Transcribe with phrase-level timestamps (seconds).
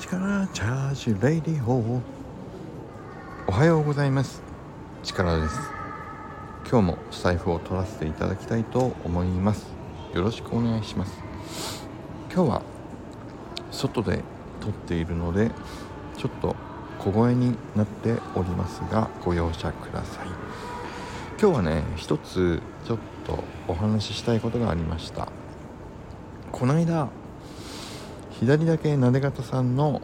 [0.00, 2.00] 力チャージレイディオ
[3.46, 4.40] おはようございます。
[5.02, 5.60] 力です。
[6.70, 9.66] 今日もスタイフを取らせていただきたいと思います。
[10.14, 11.84] よろしくお願いします。
[12.32, 12.62] 今日は
[13.70, 14.24] 外で
[14.60, 15.50] 撮っているので
[16.16, 16.56] ちょっと
[16.98, 20.28] 小声になっておりますがご容赦ください。
[21.38, 25.28] 今日はね一つちょっとお話ししたいことがありました。
[26.50, 27.08] この間
[28.40, 30.00] 左だけなで方さんの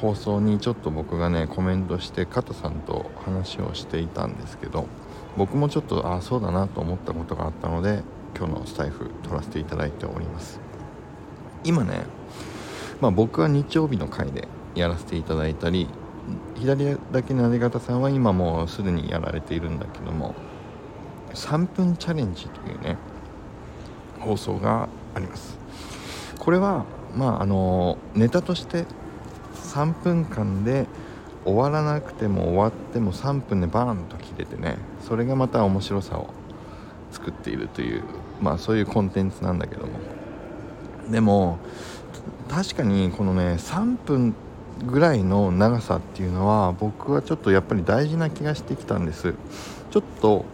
[0.00, 4.88] 放送にちょっと僕がねコメントして加藤さんと話をしていたんですけど
[5.36, 8.02] 僕もちょっとああそうだなと思ったことがあったので
[8.36, 10.58] 今日のスタイフ撮らせていただいております。
[11.62, 12.00] 今ね
[13.00, 15.86] まあ僕は日曜日の回でやらせていただいたり
[16.56, 20.34] 左だけなで方さんは今もうすでにやられているんだけども
[21.34, 22.96] 3分チャレンジというね
[24.18, 25.56] 放送があります。
[26.38, 26.84] これは
[27.16, 28.84] まああのネタとして
[29.54, 30.86] 3分間で
[31.44, 36.28] 終わらなくても終わっても3分でバーンと切れてねそれがまた面白さを
[37.10, 38.02] 作っているという
[38.40, 39.92] まあそういうコンテンツなんだけども。
[41.10, 41.58] でも
[42.48, 44.34] 確かにこのね3分
[44.84, 49.34] ぐらいの長さっていうのは僕はちょっとやっぱり大事な気がしてきたんです。
[49.90, 50.44] ちょっと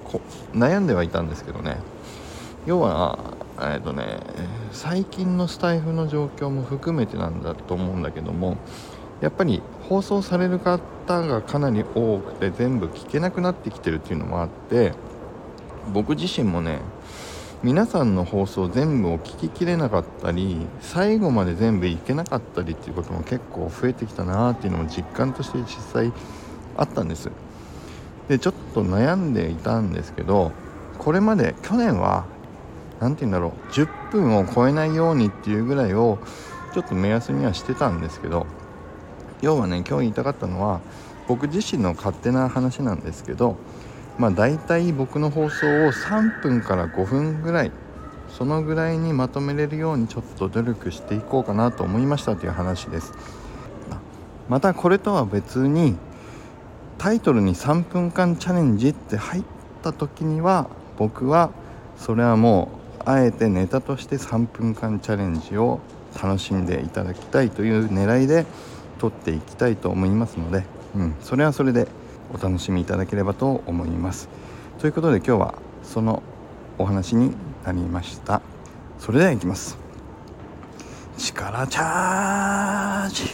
[0.53, 1.79] 悩んではいたんですけどね。
[2.67, 3.19] 要は
[3.61, 4.21] えっとね
[4.73, 8.57] 最近のスタイフの状況も含めてなんだと思うんだけども
[9.21, 10.81] やっぱり放送される方
[11.23, 14.93] がかなり多くて全部聞けなくなってきてるっていうのもあって
[15.93, 16.81] 僕自身もね
[17.63, 26.13] 皆さんの放送全部を聞ききれなかったり最後まで全部いけなかったりっていうことも結構増えてきたなっていうのも実感として実際
[26.77, 27.31] あったんです。
[28.29, 30.51] でちょっと悩んでいたんですけど
[30.99, 32.25] これまで去年は
[33.03, 33.73] 何て言うんだろう。
[33.73, 36.19] 10分を超えないようにっていうぐらいを
[36.73, 38.47] ちょっと目安にはしてたんですけど
[39.43, 40.81] 要はね今日言いたかったのは
[41.29, 43.57] 僕自身の勝手な話なんですけど
[44.19, 47.73] まあ大体僕の放送を3分から5分ぐらい
[48.29, 53.13] そのぐらいにまとめれるようにちょっと努力していこうかなと思いましたという話です。
[54.49, 55.97] またこれとは別に
[56.99, 59.45] タイトルに3分間チャレンジって入っ
[59.83, 60.69] た時には
[60.99, 61.51] 僕は
[61.97, 65.81] それはもうあえてネタとして3分間チャレンジを
[66.23, 68.47] 楽しんでいただきたいという狙いで
[68.99, 70.65] 撮っていきたいと思いますので、
[70.95, 71.89] うん、それはそれで
[72.33, 74.29] お楽しみいただければと思います。
[74.79, 76.23] ということで今日はその
[76.79, 78.43] お話になりました。
[78.99, 79.79] それではいきます。
[81.19, 83.25] 力チャージ。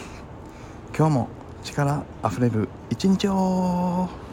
[0.96, 1.28] 今日も
[1.62, 4.27] 力あふれる一日を。